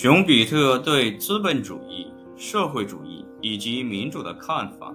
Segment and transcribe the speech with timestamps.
[0.00, 2.06] 熊彼特对资本主义、
[2.36, 4.94] 社会主义以及民主的看法。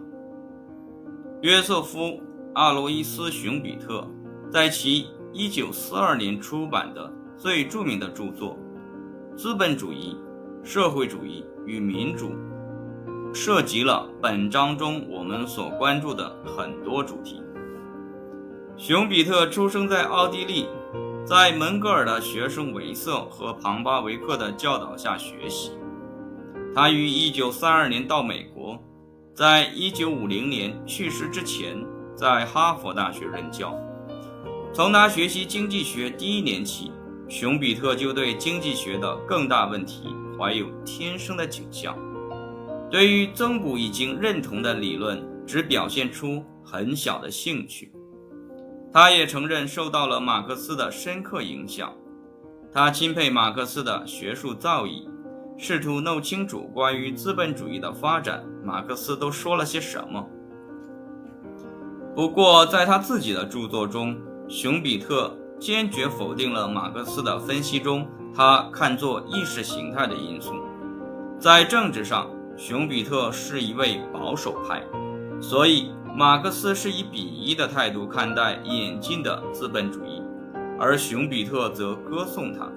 [1.42, 2.00] 约瑟夫·
[2.54, 4.10] 阿罗伊斯·熊彼特
[4.50, 8.58] 在其1942年出版的最著名的著作
[9.36, 10.16] 《资本主义、
[10.64, 12.30] 社会主义与民主》，
[13.34, 17.44] 涉及了本章中我们所关注的很多主题。
[18.78, 20.66] 熊彼特出生在奥地利。
[21.26, 25.72] 在门格尔的学生维瑟和庞巴维克的教导下学习，
[26.76, 28.78] 他于1932年到美国，
[29.34, 31.82] 在1950年去世之前，
[32.14, 33.74] 在哈佛大学任教。
[34.74, 36.92] 从他学习经济学第一年起，
[37.30, 41.98] 熊彼特就对经济学的更大问题怀有天生的景象，
[42.92, 47.94] 对于增补已经认同的理论，只表现出很小的兴趣。
[48.94, 51.92] 他也承认受到了马克思的深刻影响，
[52.72, 55.10] 他钦佩马克思的学术造诣，
[55.58, 60.24] 试图弄清楚关于资本主义的发展，马克思都说了些什么。
[62.16, 64.16] 不过，在他自己的著作中，
[64.48, 70.54] 熊彼特坚决否定了马克思的分析中他看作意识形态的因素。
[71.40, 74.84] 在政治上，熊彼特是一位保守派，
[75.42, 75.90] 所以。
[76.16, 80.22] 马克思是以鄙夷的态度看待演进的资本主义，
[80.80, 82.72] 而熊彼特则歌颂它，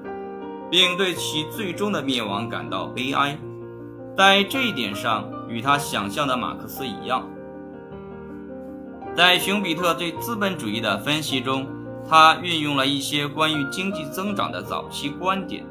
[0.71, 3.39] 并对其最终的灭亡感到悲哀。
[4.17, 7.29] 在这一点上，与他想象的马克思一样。
[9.15, 11.67] 在熊彼特对资本主义的分析中，
[12.09, 15.63] 他运用了一些关于经济增长的早期观点，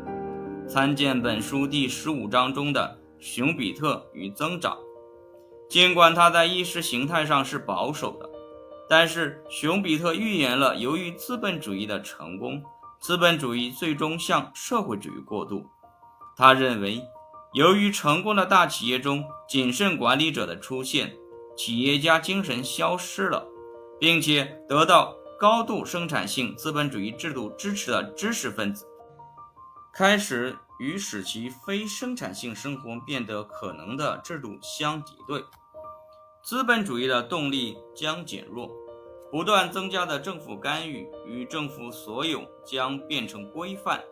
[0.68, 4.78] 参见本书第十五章中的“熊彼特与增长”。
[5.68, 8.30] 尽管他在意识形态上是保守的，
[8.88, 12.64] 但是熊彼特预言了，由于资本主义的成功，
[13.00, 15.66] 资本主义最终向社会主义过渡。
[16.38, 17.02] 他认为，
[17.54, 21.16] 由于成功的大企业中谨慎管理者的出现，
[21.58, 23.48] 企业家精神消失了，
[24.00, 28.86] 并且得到高度生产性资本主义制度支持的知识分子，
[29.94, 30.56] 开始。
[30.80, 35.44] 与使其非生产性生活变得可能的制度相敌对，
[36.44, 38.70] 资本主义的动力将减弱，
[39.32, 44.04] 不断增加的政府干预与政府所有将变成规范。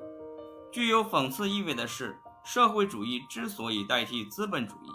[0.72, 4.90] 具有讽刺意味的是，社会主义之所以代替资本主义，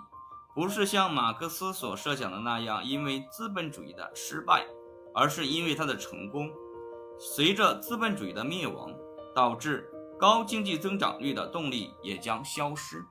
[0.55, 4.67] 不是像马克思所设想的那样，因为资本主义的失败，
[5.15, 6.51] 而是因为它的成功。
[7.19, 8.93] 随着资本主义的灭亡，
[9.35, 9.89] 导致。
[10.19, 13.05] 高经济增长率的动力也将消失。